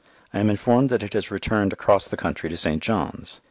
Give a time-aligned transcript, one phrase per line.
[0.33, 2.81] I am informed that it has returned across the country to St.
[2.81, 3.39] John's.